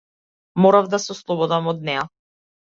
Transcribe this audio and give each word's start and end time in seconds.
Морав 0.65 0.89
да 0.93 0.99
се 1.03 1.11
ослободам 1.17 1.69
од 1.75 1.87
неа. 1.91 2.07